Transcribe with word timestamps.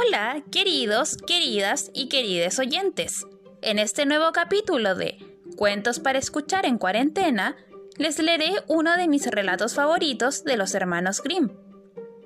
Hola, 0.00 0.44
queridos, 0.52 1.16
queridas 1.16 1.90
y 1.92 2.08
querides 2.08 2.60
oyentes. 2.60 3.26
En 3.62 3.80
este 3.80 4.06
nuevo 4.06 4.30
capítulo 4.30 4.94
de 4.94 5.18
Cuentos 5.56 5.98
para 5.98 6.20
escuchar 6.20 6.66
en 6.66 6.78
cuarentena, 6.78 7.56
les 7.96 8.20
leeré 8.20 8.62
uno 8.68 8.96
de 8.96 9.08
mis 9.08 9.26
relatos 9.26 9.74
favoritos 9.74 10.44
de 10.44 10.56
los 10.56 10.76
hermanos 10.76 11.20
Grimm. 11.20 11.50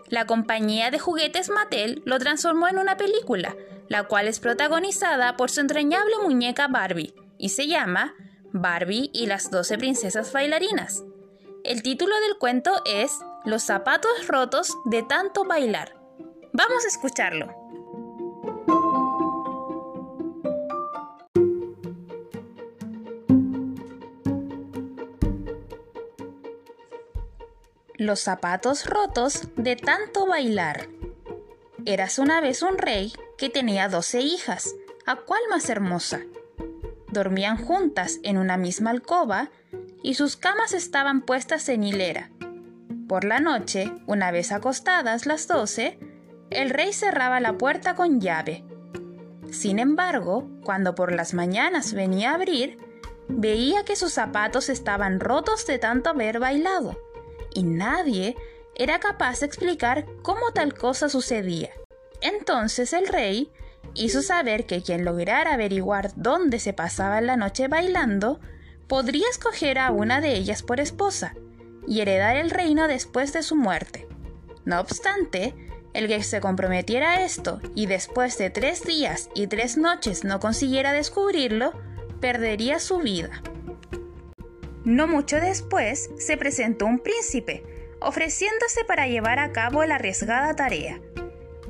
La 0.09 0.27
compañía 0.27 0.91
de 0.91 0.99
juguetes 0.99 1.49
Mattel 1.49 2.03
lo 2.05 2.19
transformó 2.19 2.69
en 2.69 2.77
una 2.77 2.99
película, 2.99 3.57
la 3.89 4.03
cual 4.03 4.29
es 4.29 4.39
protagonizada 4.39 5.39
por 5.39 5.51
su 5.51 5.61
entrañable 5.61 6.17
muñeca 6.23 6.69
Barbie 6.69 7.15
y 7.39 7.49
se 7.49 7.69
llama 7.69 8.15
Barbie 8.53 9.09
y 9.15 9.25
las 9.25 9.51
12 9.51 9.79
princesas 9.79 10.31
bailarinas. 10.31 11.05
El 11.65 11.83
título 11.83 12.15
del 12.21 12.37
cuento 12.37 12.83
es 12.85 13.13
Los 13.47 13.63
zapatos 13.63 14.27
rotos 14.29 14.77
de 14.85 15.03
tanto 15.05 15.45
bailar. 15.45 15.95
Vamos 16.53 16.85
a 16.85 16.89
escucharlo. 16.89 17.62
Los 27.97 28.21
zapatos 28.21 28.87
rotos 28.87 29.49
de 29.57 29.77
tanto 29.77 30.27
bailar. 30.27 30.89
Eras 31.85 32.19
una 32.19 32.41
vez 32.41 32.63
un 32.63 32.79
rey 32.79 33.13
que 33.37 33.51
tenía 33.51 33.91
doce 33.91 34.23
hijas, 34.23 34.75
¿a 35.05 35.17
cuál 35.17 35.43
más 35.51 35.69
hermosa? 35.69 36.21
Dormían 37.09 37.59
juntas 37.59 38.19
en 38.23 38.39
una 38.39 38.57
misma 38.57 38.91
alcoba 38.91 39.51
y 40.03 40.15
sus 40.15 40.37
camas 40.37 40.73
estaban 40.73 41.21
puestas 41.21 41.69
en 41.69 41.85
hilera. 41.85 42.31
Por 43.09 43.25
la 43.25 43.41
noche, 43.41 43.93
una 44.07 44.31
vez 44.31 44.53
acostadas 44.53 45.27
las 45.27 45.47
doce, 45.47 45.99
el 46.49 46.71
rey 46.71 46.95
cerraba 46.95 47.41
la 47.41 47.59
puerta 47.59 47.95
con 47.95 48.23
llave. 48.23 48.65
Sin 49.51 49.79
embargo, 49.79 50.49
cuando 50.65 50.95
por 50.95 51.13
las 51.13 51.35
mañanas 51.35 51.93
venía 51.93 52.31
a 52.31 52.37
abrir, 52.37 52.79
veía 53.29 53.85
que 53.85 53.97
sus 53.97 54.15
zapatos 54.15 54.71
estaban 54.71 55.21
rotos 55.21 55.67
de 55.67 55.79
tanto 55.79 56.09
haber 56.09 56.39
bailado, 56.39 56.99
y 57.55 57.63
nadie 57.63 58.37
era 58.75 59.01
capaz 59.01 59.41
de 59.41 59.47
explicar 59.47 60.07
cómo 60.23 60.53
tal 60.53 60.75
cosa 60.75 61.09
sucedía. 61.09 61.71
Entonces 62.21 62.93
el 62.93 63.09
rey 63.09 63.53
hizo 63.95 64.23
saber 64.23 64.67
que 64.67 64.83
quien 64.83 65.05
lograra 65.05 65.55
averiguar 65.55 66.13
dónde 66.17 66.59
se 66.59 66.73
pasaba 66.73 67.21
la 67.21 67.37
noche 67.37 67.69
bailando, 67.69 68.41
podría 68.89 69.29
escoger 69.29 69.79
a 69.79 69.91
una 69.91 70.21
de 70.21 70.35
ellas 70.35 70.63
por 70.63 70.81
esposa 70.81 71.35
y 71.87 72.01
heredar 72.01 72.37
el 72.37 72.51
reino 72.51 72.89
después 72.89 73.33
de 73.33 73.43
su 73.43 73.57
muerte. 73.57 74.07
No 74.65 74.81
obstante, 74.81 75.55
el 75.95 76.09
que 76.09 76.23
se 76.23 76.41
comprometiera 76.41 77.13
a 77.13 77.25
esto 77.25 77.61
y 77.75 77.87
después 77.87 78.39
de 78.39 78.51
tres 78.51 78.85
días 78.85 79.29
y 79.35 79.47
tres 79.47 79.77
noches 79.77 80.25
no 80.25 80.41
consiguiera 80.41 80.93
descubrirlo, 80.93 81.73
perdería 82.21 82.79
su 82.79 82.99
vida. 82.99 83.43
No 84.85 85.07
mucho 85.07 85.41
después 85.41 86.11
se 86.19 86.37
presentó 86.37 86.87
un 86.87 86.99
príncipe, 86.99 87.63
ofreciéndose 88.01 88.85
para 88.85 89.07
llevar 89.07 89.39
a 89.39 89.53
cabo 89.53 89.85
la 89.85 89.95
arriesgada 89.95 90.55
tarea. 90.57 91.01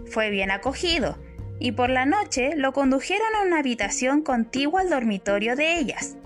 Fue 0.06 0.30
bien 0.30 0.50
acogido, 0.50 1.18
y 1.58 1.72
por 1.72 1.90
la 1.90 2.06
noche 2.06 2.54
lo 2.56 2.72
condujeron 2.72 3.34
a 3.34 3.42
una 3.42 3.58
habitación 3.58 4.22
contigua 4.22 4.80
al 4.80 4.90
dormitorio 4.90 5.56
de 5.56 5.78
ellas. 5.78 6.16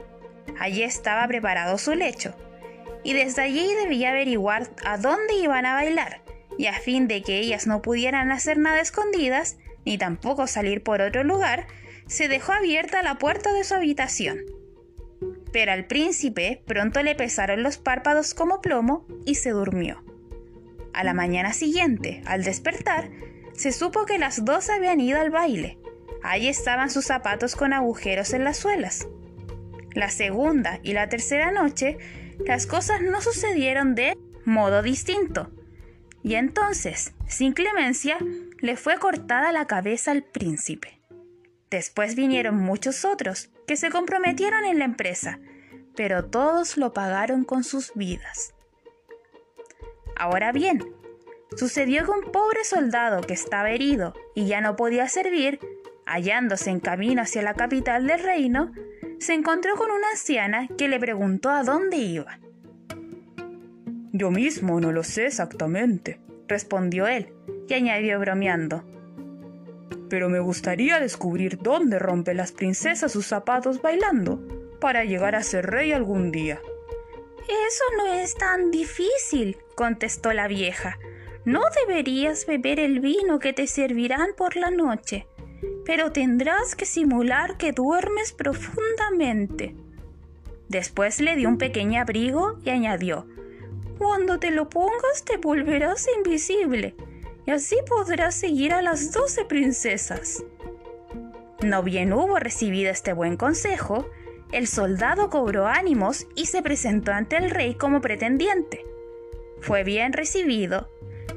Allí 0.58 0.82
estaba 0.82 1.26
preparado 1.26 1.76
su 1.76 1.94
lecho, 1.94 2.34
y 3.02 3.12
desde 3.12 3.42
allí 3.42 3.68
debía 3.74 4.10
averiguar 4.10 4.70
a 4.84 4.96
dónde 4.96 5.34
iban 5.34 5.66
a 5.66 5.74
bailar, 5.74 6.22
y 6.56 6.66
a 6.66 6.74
fin 6.74 7.08
de 7.08 7.22
que 7.22 7.38
ellas 7.38 7.66
no 7.66 7.82
pudieran 7.82 8.30
hacer 8.30 8.58
nada 8.58 8.80
escondidas, 8.80 9.56
ni 9.84 9.98
tampoco 9.98 10.46
salir 10.46 10.82
por 10.82 11.00
otro 11.00 11.24
lugar, 11.24 11.66
se 12.06 12.28
dejó 12.28 12.52
abierta 12.52 13.02
la 13.02 13.18
puerta 13.18 13.52
de 13.52 13.64
su 13.64 13.74
habitación. 13.74 14.55
Pero 15.52 15.72
al 15.72 15.86
príncipe 15.86 16.62
pronto 16.66 17.02
le 17.02 17.14
pesaron 17.14 17.62
los 17.62 17.78
párpados 17.78 18.34
como 18.34 18.60
plomo 18.60 19.06
y 19.24 19.36
se 19.36 19.50
durmió. 19.50 20.02
A 20.92 21.04
la 21.04 21.14
mañana 21.14 21.52
siguiente, 21.52 22.22
al 22.26 22.42
despertar, 22.42 23.10
se 23.52 23.72
supo 23.72 24.06
que 24.06 24.18
las 24.18 24.44
dos 24.44 24.70
habían 24.70 25.00
ido 25.00 25.20
al 25.20 25.30
baile. 25.30 25.78
Allí 26.22 26.48
estaban 26.48 26.90
sus 26.90 27.04
zapatos 27.04 27.56
con 27.56 27.72
agujeros 27.72 28.32
en 28.32 28.44
las 28.44 28.56
suelas. 28.56 29.08
La 29.94 30.10
segunda 30.10 30.80
y 30.82 30.92
la 30.92 31.08
tercera 31.08 31.52
noche, 31.52 31.98
las 32.46 32.66
cosas 32.66 33.00
no 33.00 33.20
sucedieron 33.20 33.94
de 33.94 34.16
modo 34.44 34.82
distinto. 34.82 35.50
Y 36.22 36.34
entonces, 36.34 37.14
sin 37.26 37.52
clemencia, 37.52 38.18
le 38.60 38.76
fue 38.76 38.98
cortada 38.98 39.52
la 39.52 39.66
cabeza 39.66 40.10
al 40.10 40.22
príncipe. 40.22 41.00
Después 41.70 42.14
vinieron 42.14 42.56
muchos 42.56 43.04
otros 43.04 43.50
que 43.66 43.76
se 43.76 43.90
comprometieron 43.90 44.64
en 44.64 44.78
la 44.78 44.84
empresa, 44.84 45.38
pero 45.96 46.24
todos 46.24 46.76
lo 46.76 46.92
pagaron 46.92 47.44
con 47.44 47.64
sus 47.64 47.92
vidas. 47.94 48.54
Ahora 50.16 50.52
bien, 50.52 50.84
sucedió 51.56 52.04
que 52.04 52.10
un 52.10 52.32
pobre 52.32 52.64
soldado 52.64 53.20
que 53.22 53.34
estaba 53.34 53.70
herido 53.70 54.14
y 54.34 54.46
ya 54.46 54.60
no 54.60 54.76
podía 54.76 55.08
servir, 55.08 55.60
hallándose 56.06 56.70
en 56.70 56.80
camino 56.80 57.22
hacia 57.22 57.42
la 57.42 57.54
capital 57.54 58.06
del 58.06 58.22
reino, 58.22 58.72
se 59.18 59.34
encontró 59.34 59.76
con 59.76 59.90
una 59.90 60.10
anciana 60.10 60.68
que 60.78 60.88
le 60.88 61.00
preguntó 61.00 61.50
a 61.50 61.62
dónde 61.62 61.96
iba. 61.96 62.38
Yo 64.12 64.30
mismo 64.30 64.80
no 64.80 64.92
lo 64.92 65.02
sé 65.02 65.26
exactamente, 65.26 66.20
respondió 66.48 67.06
él, 67.06 67.32
y 67.68 67.74
añadió 67.74 68.18
bromeando. 68.18 68.84
Pero 70.08 70.28
me 70.28 70.40
gustaría 70.40 71.00
descubrir 71.00 71.58
dónde 71.58 71.98
rompen 71.98 72.36
las 72.36 72.52
princesas 72.52 73.12
sus 73.12 73.26
zapatos 73.26 73.82
bailando, 73.82 74.40
para 74.80 75.04
llegar 75.04 75.34
a 75.34 75.42
ser 75.42 75.66
rey 75.66 75.92
algún 75.92 76.30
día. 76.30 76.60
Eso 77.48 77.84
no 77.96 78.12
es 78.12 78.34
tan 78.34 78.70
difícil, 78.70 79.56
contestó 79.74 80.32
la 80.32 80.48
vieja. 80.48 80.98
No 81.44 81.62
deberías 81.86 82.46
beber 82.46 82.80
el 82.80 83.00
vino 83.00 83.38
que 83.38 83.52
te 83.52 83.66
servirán 83.66 84.30
por 84.36 84.56
la 84.56 84.70
noche, 84.70 85.28
pero 85.84 86.10
tendrás 86.10 86.74
que 86.74 86.86
simular 86.86 87.56
que 87.56 87.72
duermes 87.72 88.32
profundamente. 88.32 89.76
Después 90.68 91.20
le 91.20 91.36
dio 91.36 91.48
un 91.48 91.58
pequeño 91.58 92.00
abrigo 92.00 92.58
y 92.64 92.70
añadió, 92.70 93.28
cuando 93.98 94.38
te 94.40 94.50
lo 94.50 94.68
pongas 94.68 95.24
te 95.24 95.36
volverás 95.36 96.08
invisible 96.16 96.94
y 97.46 97.52
así 97.52 97.76
podrás 97.88 98.34
seguir 98.34 98.72
a 98.72 98.82
las 98.82 99.12
doce 99.12 99.44
princesas. 99.44 100.42
No 101.62 101.82
bien 101.82 102.12
hubo 102.12 102.38
recibido 102.38 102.90
este 102.90 103.12
buen 103.12 103.36
consejo, 103.36 104.10
el 104.52 104.66
soldado 104.66 105.30
cobró 105.30 105.66
ánimos 105.66 106.26
y 106.34 106.46
se 106.46 106.62
presentó 106.62 107.12
ante 107.12 107.36
el 107.36 107.50
rey 107.50 107.74
como 107.74 108.00
pretendiente. 108.00 108.84
Fue 109.60 109.84
bien 109.84 110.12
recibido, 110.12 110.90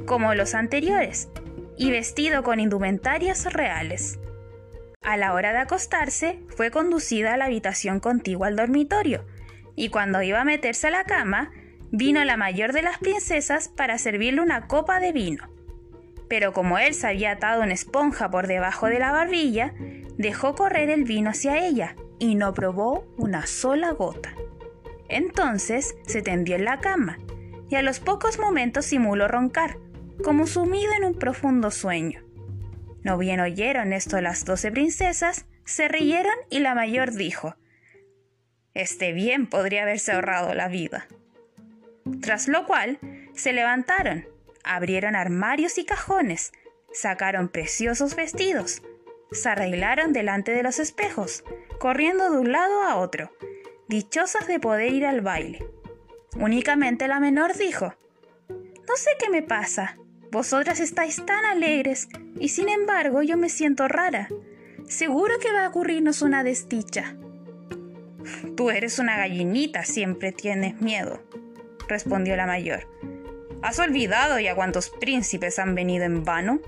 como 0.05 0.33
los 0.35 0.55
anteriores, 0.55 1.29
y 1.77 1.91
vestido 1.91 2.43
con 2.43 2.59
indumentarias 2.59 3.51
reales. 3.53 4.19
A 5.01 5.15
la 5.15 5.33
hora 5.33 5.53
de 5.53 5.59
acostarse, 5.59 6.39
fue 6.49 6.71
conducida 6.71 7.33
a 7.33 7.37
la 7.37 7.45
habitación 7.45 7.99
contigua 7.99 8.47
al 8.47 8.57
dormitorio, 8.57 9.25
y 9.75 9.89
cuando 9.89 10.21
iba 10.21 10.41
a 10.41 10.45
meterse 10.45 10.87
a 10.87 10.91
la 10.91 11.05
cama, 11.05 11.51
vino 11.91 12.23
la 12.25 12.35
mayor 12.35 12.73
de 12.73 12.81
las 12.81 12.97
princesas 12.97 13.69
para 13.69 13.97
servirle 13.97 14.41
una 14.41 14.67
copa 14.67 14.99
de 14.99 15.13
vino. 15.13 15.58
Pero 16.29 16.53
como 16.53 16.77
él 16.77 16.93
se 16.93 17.07
había 17.07 17.31
atado 17.31 17.63
una 17.63 17.73
esponja 17.73 18.29
por 18.29 18.47
debajo 18.47 18.87
de 18.87 18.99
la 18.99 19.11
barbilla, 19.11 19.73
dejó 20.17 20.55
correr 20.55 20.89
el 20.89 21.03
vino 21.03 21.31
hacia 21.31 21.65
ella 21.65 21.95
y 22.19 22.35
no 22.35 22.53
probó 22.53 23.05
una 23.17 23.47
sola 23.47 23.91
gota. 23.91 24.33
Entonces 25.09 25.95
se 26.05 26.21
tendió 26.21 26.55
en 26.55 26.65
la 26.65 26.79
cama 26.79 27.17
y 27.69 27.75
a 27.75 27.81
los 27.81 27.99
pocos 27.99 28.39
momentos 28.39 28.85
simuló 28.85 29.27
roncar, 29.27 29.77
como 30.23 30.47
sumido 30.47 30.91
en 30.93 31.05
un 31.05 31.15
profundo 31.15 31.71
sueño. 31.71 32.21
No 33.03 33.17
bien 33.17 33.39
oyeron 33.39 33.93
esto 33.93 34.19
las 34.21 34.45
doce 34.45 34.71
princesas, 34.71 35.45
se 35.65 35.87
rieron 35.87 36.33
y 36.49 36.59
la 36.59 36.75
mayor 36.75 37.13
dijo, 37.13 37.55
Este 38.73 39.13
bien 39.13 39.47
podría 39.47 39.83
haberse 39.83 40.11
ahorrado 40.11 40.53
la 40.53 40.67
vida. 40.67 41.07
Tras 42.21 42.47
lo 42.47 42.65
cual, 42.65 42.99
se 43.33 43.53
levantaron, 43.53 44.25
abrieron 44.69 45.15
armarios 45.15 45.77
y 45.77 45.85
cajones, 45.85 46.51
sacaron 46.93 47.49
preciosos 47.49 48.15
vestidos, 48.15 48.83
se 49.31 49.49
arreglaron 49.49 50.13
delante 50.13 50.51
de 50.51 50.63
los 50.63 50.79
espejos, 50.79 51.43
corriendo 51.79 52.29
de 52.29 52.37
un 52.37 52.51
lado 52.51 52.83
a 52.83 52.95
otro, 52.95 53.31
dichosas 53.87 54.47
de 54.47 54.59
poder 54.59 54.93
ir 54.93 55.05
al 55.05 55.21
baile. 55.21 55.65
Únicamente 56.35 57.07
la 57.07 57.19
menor 57.19 57.55
dijo, 57.57 57.95
No 58.49 58.95
sé 58.95 59.11
qué 59.19 59.29
me 59.29 59.41
pasa, 59.41 59.97
vosotras 60.31 60.79
estáis 60.79 61.25
tan 61.25 61.45
alegres 61.45 62.07
y 62.39 62.49
sin 62.49 62.69
embargo 62.69 63.23
yo 63.23 63.37
me 63.37 63.49
siento 63.49 63.87
rara. 63.87 64.29
Seguro 64.87 65.39
que 65.39 65.51
va 65.51 65.65
a 65.65 65.69
ocurrirnos 65.69 66.21
una 66.21 66.43
desdicha. 66.43 67.15
Tú 68.55 68.69
eres 68.69 68.99
una 68.99 69.17
gallinita, 69.17 69.83
siempre 69.83 70.31
tienes 70.31 70.81
miedo, 70.81 71.23
respondió 71.87 72.35
la 72.35 72.45
mayor. 72.45 72.87
¿Has 73.61 73.77
olvidado 73.79 74.39
ya 74.39 74.55
cuántos 74.55 74.89
príncipes 74.89 75.59
han 75.59 75.75
venido 75.75 76.05
en 76.05 76.23
vano? 76.23 76.59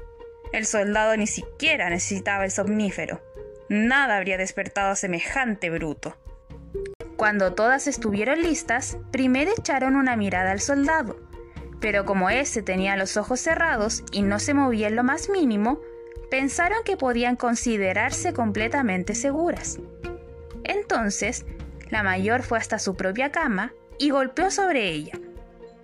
El 0.51 0.65
soldado 0.65 1.15
ni 1.15 1.25
siquiera 1.25 1.89
necesitaba 1.89 2.43
el 2.43 2.51
somnífero. 2.51 3.21
Nada 3.69 4.17
habría 4.17 4.37
despertado 4.37 4.91
a 4.91 4.95
semejante 4.97 5.69
bruto. 5.69 6.17
Cuando 7.15 7.53
todas 7.53 7.87
estuvieron 7.87 8.41
listas, 8.41 8.97
primero 9.11 9.51
echaron 9.57 9.95
una 9.95 10.17
mirada 10.17 10.51
al 10.51 10.59
soldado, 10.59 11.15
pero 11.79 12.03
como 12.03 12.29
éste 12.29 12.61
tenía 12.61 12.97
los 12.97 13.15
ojos 13.15 13.39
cerrados 13.39 14.03
y 14.11 14.23
no 14.23 14.39
se 14.39 14.53
movía 14.53 14.89
en 14.89 14.97
lo 14.97 15.03
más 15.03 15.29
mínimo, 15.29 15.79
pensaron 16.29 16.79
que 16.83 16.97
podían 16.97 17.37
considerarse 17.37 18.33
completamente 18.33 19.15
seguras. 19.15 19.79
Entonces, 20.65 21.45
la 21.89 22.03
mayor 22.03 22.43
fue 22.43 22.57
hasta 22.57 22.79
su 22.79 22.95
propia 22.95 23.31
cama 23.31 23.73
y 23.97 24.09
golpeó 24.09 24.51
sobre 24.51 24.89
ella. 24.89 25.20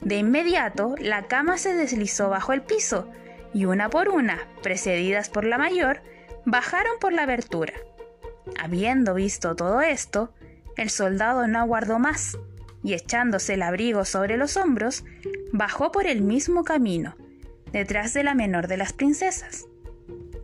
De 0.02 0.18
inmediato, 0.18 0.96
la 1.00 1.28
cama 1.28 1.58
se 1.58 1.74
deslizó 1.74 2.30
bajo 2.30 2.54
el 2.54 2.62
piso 2.62 3.10
y 3.54 3.66
una 3.66 3.90
por 3.90 4.10
una, 4.10 4.48
precedidas 4.62 5.30
por 5.30 5.46
la 5.46 5.58
mayor, 5.58 6.02
bajaron 6.46 7.00
por 7.00 7.14
la 7.14 7.24
abertura. 7.24 7.74
Habiendo 8.60 9.14
visto 9.14 9.56
todo 9.56 9.82
esto, 9.82 10.34
el 10.76 10.90
soldado 10.90 11.48
no 11.48 11.60
aguardó 11.60 12.00
más 12.00 12.38
y 12.84 12.94
echándose 12.94 13.56
el 13.56 13.64
abrigo 13.64 14.06
sobre 14.06 14.38
los 14.38 14.56
hombros, 14.56 15.04
bajó 15.52 15.92
por 15.92 16.08
el 16.08 16.22
mismo 16.22 16.64
camino, 16.64 17.16
detrás 17.72 18.14
de 18.14 18.24
la 18.24 18.34
menor 18.34 18.68
de 18.68 18.78
las 18.78 18.94
princesas. 18.94 19.66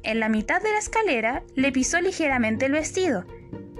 En 0.01 0.19
la 0.19 0.27
mitad 0.27 0.61
de 0.61 0.71
la 0.71 0.79
escalera 0.79 1.43
le 1.55 1.71
pisó 1.71 2.01
ligeramente 2.01 2.65
el 2.65 2.73
vestido, 2.73 3.25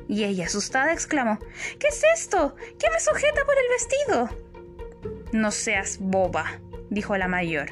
y 0.07 0.23
ella 0.23 0.45
asustada 0.45 0.93
exclamó 0.93 1.39
¿Qué 1.79 1.87
es 1.87 2.03
esto? 2.15 2.55
¿Qué 2.79 2.89
me 2.89 2.99
sujeta 2.99 3.43
por 3.45 3.55
el 3.57 3.69
vestido? 3.69 4.52
No 5.33 5.50
seas 5.50 5.97
boba, 6.00 6.62
dijo 6.91 7.18
la 7.18 7.27
mayor. 7.27 7.71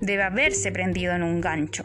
Debe 0.00 0.22
haberse 0.22 0.72
prendido 0.72 1.12
en 1.12 1.22
un 1.22 1.42
gancho. 1.42 1.84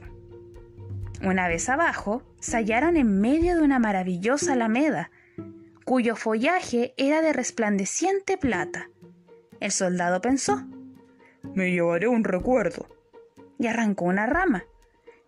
Una 1.22 1.50
vez 1.50 1.68
abajo, 1.68 2.24
se 2.40 2.56
hallaron 2.56 2.96
en 2.96 3.20
medio 3.20 3.58
de 3.58 3.62
una 3.62 3.78
maravillosa 3.78 4.54
alameda, 4.54 5.12
cuyo 5.84 6.16
follaje 6.16 6.94
era 6.96 7.22
de 7.22 7.34
resplandeciente 7.34 8.38
plata. 8.38 8.90
El 9.60 9.72
soldado 9.72 10.22
pensó, 10.22 10.66
Me 11.44 11.72
llevaré 11.72 12.08
un 12.08 12.24
recuerdo. 12.24 12.88
Y 13.60 13.68
arrancó 13.68 14.06
una 14.06 14.28
rama. 14.28 14.64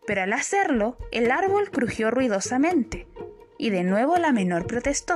Pero 0.07 0.21
al 0.21 0.31
hacerlo, 0.31 0.97
el 1.11 1.29
árbol 1.29 1.71
crujió 1.71 2.09
ruidosamente, 2.09 3.05
y 3.57 3.69
de 3.69 3.83
nuevo 3.83 4.15
la 4.15 4.31
menor 4.31 4.65
protestó. 4.65 5.15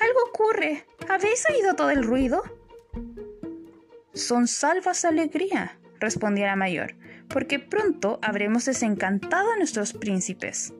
Algo 0.00 0.18
ocurre. 0.30 0.84
¿Habéis 1.08 1.48
oído 1.48 1.76
todo 1.76 1.90
el 1.90 2.02
ruido? 2.02 2.57
Son 4.14 4.46
salvas 4.46 5.04
alegría, 5.04 5.78
respondió 6.00 6.46
la 6.46 6.56
mayor 6.56 6.94
porque 7.28 7.58
pronto 7.58 8.18
habremos 8.22 8.64
desencantado 8.64 9.52
a 9.52 9.56
nuestros 9.56 9.92
príncipes. 9.92 10.72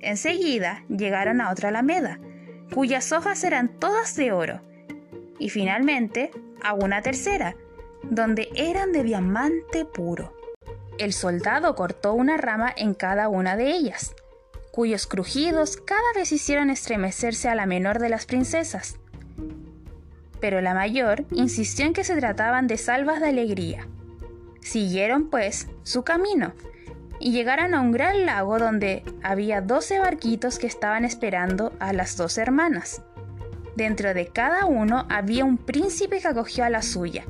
Enseguida 0.00 0.84
llegaron 0.88 1.40
a 1.40 1.50
otra 1.50 1.68
alameda, 1.68 2.18
cuyas 2.74 3.12
hojas 3.12 3.44
eran 3.44 3.78
todas 3.78 4.16
de 4.16 4.32
oro, 4.32 4.62
y 5.38 5.50
finalmente 5.50 6.30
a 6.62 6.72
una 6.72 7.02
tercera, 7.02 7.54
donde 8.02 8.48
eran 8.54 8.92
de 8.92 9.02
diamante 9.02 9.84
puro. 9.84 10.34
El 10.98 11.12
soldado 11.12 11.74
cortó 11.74 12.14
una 12.14 12.36
rama 12.36 12.72
en 12.76 12.94
cada 12.94 13.28
una 13.28 13.56
de 13.56 13.70
ellas, 13.70 14.14
cuyos 14.72 15.06
crujidos 15.06 15.76
cada 15.76 16.12
vez 16.14 16.32
hicieron 16.32 16.70
estremecerse 16.70 17.48
a 17.48 17.54
la 17.54 17.66
menor 17.66 17.98
de 17.98 18.08
las 18.08 18.26
princesas. 18.26 18.97
Pero 20.40 20.60
la 20.60 20.74
mayor 20.74 21.24
insistió 21.32 21.86
en 21.86 21.92
que 21.92 22.04
se 22.04 22.16
trataban 22.16 22.66
de 22.66 22.76
salvas 22.76 23.20
de 23.20 23.28
alegría, 23.28 23.88
Siguieron, 24.60 25.30
pues, 25.30 25.68
su 25.82 26.02
camino 26.02 26.52
y 27.20 27.32
llegaron 27.32 27.74
a 27.74 27.80
un 27.80 27.90
gran 27.90 28.26
lago 28.26 28.58
donde 28.58 29.02
había 29.22 29.60
doce 29.60 29.98
barquitos 29.98 30.58
que 30.58 30.66
estaban 30.66 31.04
esperando 31.04 31.72
a 31.78 31.92
las 31.92 32.16
dos 32.16 32.38
hermanas. 32.38 33.02
Dentro 33.76 34.12
de 34.14 34.26
cada 34.26 34.66
uno 34.66 35.06
había 35.08 35.44
un 35.44 35.56
príncipe 35.56 36.20
que 36.20 36.28
acogió 36.28 36.64
a 36.64 36.70
la 36.70 36.82
suya. 36.82 37.24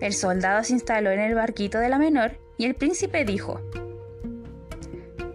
El 0.00 0.12
soldado 0.12 0.62
se 0.62 0.74
instaló 0.74 1.10
en 1.10 1.18
el 1.18 1.34
barquito 1.34 1.78
de 1.78 1.88
la 1.88 1.98
menor 1.98 2.38
y 2.56 2.66
el 2.66 2.74
príncipe 2.74 3.24
dijo, 3.24 3.60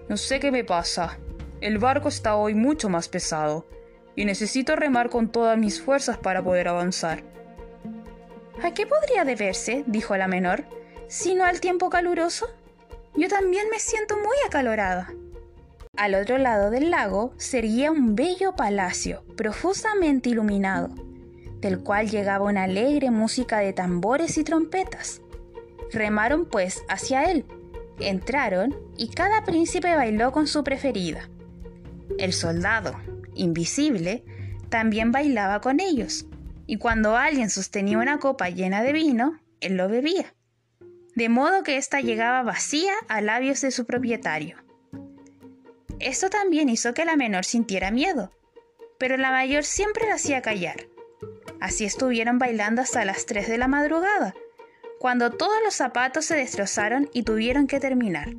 No 0.08 0.18
sé 0.18 0.40
qué 0.40 0.52
me 0.52 0.64
pasa. 0.64 1.20
El 1.60 1.78
barco 1.78 2.08
está 2.08 2.36
hoy 2.36 2.56
mucho 2.56 2.90
más 2.90 3.10
pesado 3.10 3.66
y 4.16 4.26
necesito 4.26 4.76
remar 4.76 5.10
con 5.10 5.30
todas 5.30 5.58
mis 5.58 5.82
fuerzas 5.82 6.18
para 6.18 6.44
poder 6.44 6.68
avanzar. 6.68 7.24
¿A 8.62 8.74
qué 8.74 8.86
podría 8.86 9.26
deberse? 9.26 9.84
dijo 9.88 10.16
la 10.16 10.28
menor 10.28 10.66
sino 11.14 11.46
al 11.46 11.62
tiempo 11.62 11.92
caluroso? 11.92 12.48
Yo 13.16 13.28
también 13.28 13.68
me 13.70 13.78
siento 13.78 14.16
muy 14.18 14.36
acalorada. 14.48 15.14
Al 15.96 16.16
otro 16.16 16.40
lado 16.40 16.72
del 16.72 16.90
lago 16.90 17.34
se 17.38 17.62
un 17.92 18.16
bello 18.16 18.56
palacio, 18.56 19.24
profusamente 19.38 20.30
iluminado, 20.30 20.90
del 21.60 21.84
cual 21.84 22.10
llegaba 22.10 22.46
una 22.46 22.64
alegre 22.64 23.12
música 23.12 23.60
de 23.60 23.74
tambores 23.74 24.40
y 24.40 24.44
trompetas. 24.44 25.22
Remaron 25.92 26.46
pues 26.48 26.84
hacia 26.90 27.30
él, 27.30 27.46
entraron 28.00 28.76
y 28.98 29.10
cada 29.10 29.44
príncipe 29.44 29.96
bailó 29.96 30.32
con 30.32 30.48
su 30.48 30.64
preferida. 30.64 31.30
El 32.18 32.34
soldado, 32.34 32.96
invisible, 33.36 34.24
también 34.70 35.12
bailaba 35.12 35.62
con 35.62 35.80
ellos, 35.80 36.26
y 36.66 36.78
cuando 36.78 37.18
alguien 37.18 37.50
sostenía 37.50 37.98
una 37.98 38.20
copa 38.20 38.50
llena 38.50 38.84
de 38.84 38.94
vino, 38.94 39.40
él 39.60 39.78
lo 39.78 39.88
bebía 39.90 40.34
de 41.16 41.30
modo 41.30 41.64
que 41.64 41.78
ésta 41.78 42.02
llegaba 42.02 42.44
vacía 42.44 42.94
a 43.08 43.22
labios 43.22 43.62
de 43.62 43.72
su 43.72 43.86
propietario. 43.86 44.58
Esto 46.00 46.30
también 46.30 46.70
hizo 46.70 46.94
que 46.94 47.06
la 47.06 47.16
menor 47.16 47.46
sintiera 47.46 47.92
miedo, 47.92 48.32
pero 48.98 49.18
la 49.18 49.32
mayor 49.32 49.64
siempre 49.64 50.08
la 50.08 50.16
hacía 50.16 50.42
callar. 50.42 50.88
Así 51.62 51.86
estuvieron 51.86 52.40
bailando 52.40 52.82
hasta 52.82 53.06
las 53.06 53.26
3 53.26 53.48
de 53.48 53.58
la 53.58 53.68
madrugada, 53.68 54.34
cuando 55.00 55.32
todos 55.32 55.62
los 55.64 55.76
zapatos 55.76 56.26
se 56.26 56.36
destrozaron 56.36 57.10
y 57.14 57.24
tuvieron 57.24 57.68
que 57.68 57.80
terminar. 57.80 58.34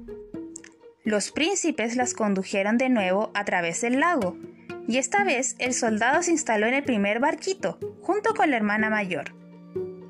Los 1.05 1.31
príncipes 1.31 1.96
las 1.96 2.14
condujeron 2.14 2.76
de 2.76 2.88
nuevo 2.88 3.31
a 3.35 3.44
través 3.44 3.82
del 3.82 4.00
lago, 4.00 4.37
y 4.86 4.98
esta 4.98 5.25
vez 5.25 5.56
el 5.58 5.75
soldado 5.75 6.22
se 6.22 6.31
instaló 6.31 6.66
en 6.66 6.75
el 6.75 6.84
primer 6.84 7.20
barquito, 7.20 7.78
junto 8.02 8.34
con 8.34 8.50
la 8.50 8.56
hermana 8.56 8.90
mayor. 8.90 9.34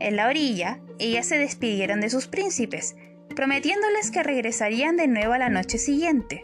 En 0.01 0.17
la 0.17 0.29
orilla, 0.29 0.81
ellas 0.99 1.27
se 1.27 1.39
despidieron 1.39 2.01
de 2.01 2.11
sus 2.11 2.27
príncipes, 2.27 2.97
prometiéndoles 3.35 4.11
que 4.11 4.23
regresarían 4.23 4.97
de 4.97 5.09
nuevo 5.09 5.33
a 5.33 5.39
la 5.39 5.49
noche 5.49 5.79
siguiente. 5.79 6.43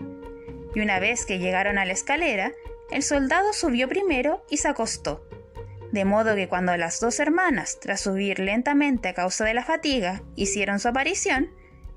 Y 0.74 0.80
una 0.80 1.00
vez 1.00 1.26
que 1.26 1.38
llegaron 1.38 1.78
a 1.78 1.84
la 1.84 1.92
escalera, 1.92 2.52
el 2.90 3.02
soldado 3.02 3.52
subió 3.52 3.88
primero 3.88 4.44
y 4.48 4.58
se 4.58 4.68
acostó. 4.68 5.26
De 5.92 6.04
modo 6.04 6.36
que 6.36 6.48
cuando 6.48 6.76
las 6.76 7.00
dos 7.00 7.18
hermanas, 7.18 7.78
tras 7.80 8.00
subir 8.00 8.38
lentamente 8.38 9.08
a 9.08 9.14
causa 9.14 9.44
de 9.44 9.54
la 9.54 9.64
fatiga, 9.64 10.22
hicieron 10.36 10.78
su 10.78 10.88
aparición, 10.88 11.50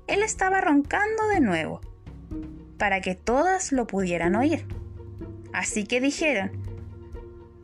él 0.08 0.22
estaba 0.22 0.60
roncando 0.60 1.28
de 1.28 1.40
nuevo, 1.40 1.80
para 2.76 3.00
que 3.00 3.14
todas 3.14 3.70
lo 3.70 3.86
pudieran 3.86 4.34
oír. 4.34 4.66
Así 5.54 5.84
que 5.84 6.00
dijeron, 6.00 6.50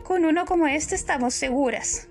con 0.04 0.24
uno 0.24 0.46
como 0.46 0.68
este 0.68 0.94
estamos 0.94 1.34
seguras. 1.34 2.06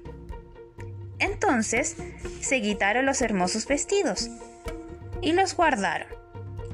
Entonces 1.20 1.96
se 2.42 2.62
quitaron 2.62 3.06
los 3.06 3.22
hermosos 3.22 3.66
vestidos 3.66 4.30
y 5.22 5.32
los 5.32 5.56
guardaron, 5.56 6.10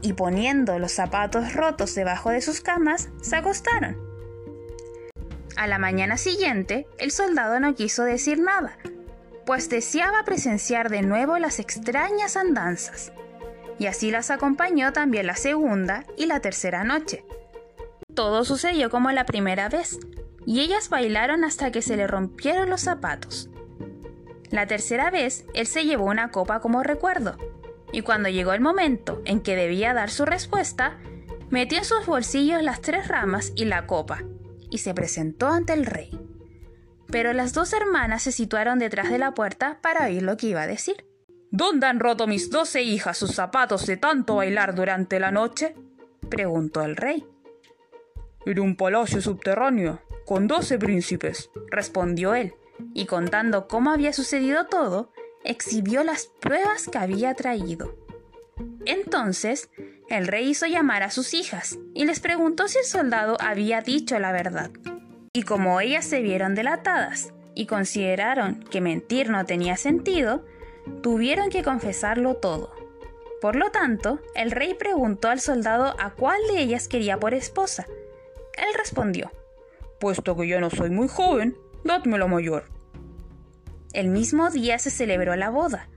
y 0.01 0.13
poniendo 0.13 0.79
los 0.79 0.91
zapatos 0.91 1.53
rotos 1.53 1.93
debajo 1.93 2.31
de 2.31 2.41
sus 2.41 2.61
camas, 2.61 3.09
se 3.21 3.35
acostaron. 3.35 3.95
A 5.55 5.67
la 5.67 5.77
mañana 5.77 6.17
siguiente, 6.17 6.87
el 6.97 7.11
soldado 7.11 7.59
no 7.59 7.75
quiso 7.75 8.03
decir 8.03 8.39
nada, 8.39 8.77
pues 9.45 9.69
deseaba 9.69 10.25
presenciar 10.25 10.89
de 10.89 11.03
nuevo 11.03 11.37
las 11.37 11.59
extrañas 11.59 12.35
andanzas, 12.37 13.13
y 13.77 13.85
así 13.85 14.09
las 14.09 14.31
acompañó 14.31 14.93
también 14.93 15.27
la 15.27 15.35
segunda 15.35 16.05
y 16.17 16.25
la 16.25 16.39
tercera 16.39 16.83
noche. 16.83 17.23
Todo 18.15 18.45
sucedió 18.45 18.89
como 18.89 19.11
la 19.11 19.25
primera 19.25 19.67
vez, 19.67 19.99
y 20.45 20.61
ellas 20.61 20.89
bailaron 20.89 21.43
hasta 21.43 21.71
que 21.71 21.81
se 21.81 21.97
le 21.97 22.07
rompieron 22.07 22.69
los 22.69 22.81
zapatos. 22.81 23.49
La 24.51 24.67
tercera 24.67 25.11
vez, 25.11 25.45
él 25.53 25.67
se 25.67 25.85
llevó 25.85 26.05
una 26.05 26.31
copa 26.31 26.61
como 26.61 26.81
recuerdo, 26.81 27.37
y 27.91 28.01
cuando 28.01 28.29
llegó 28.29 28.53
el 28.53 28.61
momento 28.61 29.21
en 29.25 29.41
que 29.41 29.57
debía 29.57 29.93
dar 29.93 30.09
su 30.09 30.23
respuesta, 30.25 30.97
metió 31.49 31.77
en 31.77 31.85
sus 31.85 32.05
bolsillos 32.05 32.63
las 32.63 32.81
tres 32.81 33.09
ramas 33.09 33.51
y 33.55 33.65
la 33.65 33.85
copa, 33.85 34.23
y 34.69 34.77
se 34.77 34.93
presentó 34.93 35.47
ante 35.47 35.73
el 35.73 35.85
rey. 35.85 36.17
Pero 37.11 37.33
las 37.33 37.53
dos 37.53 37.73
hermanas 37.73 38.23
se 38.23 38.31
situaron 38.31 38.79
detrás 38.79 39.09
de 39.09 39.17
la 39.17 39.33
puerta 39.33 39.79
para 39.81 40.05
oír 40.05 40.23
lo 40.23 40.37
que 40.37 40.47
iba 40.47 40.61
a 40.61 40.67
decir. 40.67 41.05
¿Dónde 41.51 41.87
han 41.87 41.99
roto 41.99 42.27
mis 42.27 42.49
doce 42.49 42.81
hijas 42.81 43.17
sus 43.17 43.35
zapatos 43.35 43.85
de 43.85 43.97
tanto 43.97 44.35
bailar 44.35 44.73
durante 44.73 45.19
la 45.19 45.31
noche? 45.31 45.75
preguntó 46.29 46.81
el 46.81 46.95
rey. 46.95 47.25
En 48.45 48.59
un 48.59 48.75
palacio 48.75 49.21
subterráneo, 49.21 50.01
con 50.25 50.47
doce 50.47 50.77
príncipes, 50.77 51.49
respondió 51.71 52.35
él 52.35 52.53
y 52.93 53.05
contando 53.05 53.67
cómo 53.67 53.91
había 53.91 54.13
sucedido 54.13 54.67
todo, 54.67 55.11
exhibió 55.43 56.03
las 56.03 56.27
pruebas 56.27 56.87
que 56.87 56.97
había 56.97 57.33
traído. 57.33 57.95
Entonces, 58.85 59.69
el 60.09 60.27
rey 60.27 60.49
hizo 60.49 60.67
llamar 60.67 61.03
a 61.03 61.11
sus 61.11 61.33
hijas 61.33 61.79
y 61.93 62.05
les 62.05 62.19
preguntó 62.19 62.67
si 62.67 62.77
el 62.77 62.85
soldado 62.85 63.37
había 63.39 63.81
dicho 63.81 64.19
la 64.19 64.31
verdad. 64.31 64.69
Y 65.33 65.43
como 65.43 65.81
ellas 65.81 66.05
se 66.05 66.21
vieron 66.21 66.53
delatadas 66.53 67.33
y 67.55 67.65
consideraron 67.65 68.59
que 68.69 68.81
mentir 68.81 69.29
no 69.29 69.45
tenía 69.45 69.75
sentido, 69.75 70.45
tuvieron 71.01 71.49
que 71.49 71.63
confesarlo 71.63 72.35
todo. 72.35 72.73
Por 73.41 73.55
lo 73.55 73.71
tanto, 73.71 74.19
el 74.35 74.51
rey 74.51 74.75
preguntó 74.75 75.29
al 75.29 75.39
soldado 75.39 75.95
a 75.99 76.11
cuál 76.11 76.39
de 76.47 76.61
ellas 76.61 76.87
quería 76.87 77.19
por 77.19 77.33
esposa. 77.33 77.85
Él 78.57 78.73
respondió, 78.77 79.31
Puesto 79.99 80.35
que 80.35 80.47
yo 80.47 80.59
no 80.59 80.69
soy 80.69 80.89
muy 80.89 81.07
joven, 81.07 81.57
dadme 81.83 82.17
la 82.17 82.27
mayor. 82.27 82.65
El 83.93 84.09
mismo 84.09 84.49
día 84.49 84.77
se 84.77 84.89
celebró 84.89 85.35
la 85.35 85.49
boda, 85.49 85.87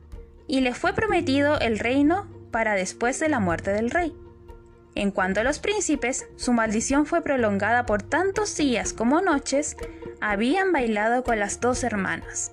y 0.47 0.61
le 0.61 0.75
fue 0.75 0.93
prometido 0.93 1.59
el 1.61 1.79
reino 1.79 2.27
para 2.51 2.75
después 2.75 3.19
de 3.21 3.29
la 3.29 3.41
muerte 3.41 3.73
del 3.73 3.91
rey. 3.91 4.15
En 4.95 5.11
cuanto 5.11 5.41
a 5.41 5.45
los 5.45 5.59
príncipes, 5.59 6.27
su 6.37 6.53
maldición 6.53 7.07
fue 7.07 7.23
prolongada 7.23 7.87
por 7.87 8.03
tantos 8.03 8.57
días 8.57 8.93
como 8.93 9.21
noches, 9.21 9.77
habían 10.21 10.73
bailado 10.73 11.23
con 11.23 11.39
las 11.39 11.61
dos 11.61 11.85
hermanas. 11.85 12.53